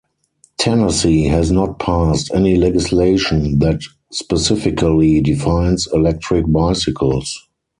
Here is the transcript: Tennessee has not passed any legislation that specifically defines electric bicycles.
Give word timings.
Tennessee 0.57 1.25
has 1.27 1.51
not 1.51 1.77
passed 1.77 2.31
any 2.33 2.55
legislation 2.55 3.59
that 3.59 3.83
specifically 4.09 5.21
defines 5.21 5.87
electric 5.93 6.51
bicycles. 6.51 7.47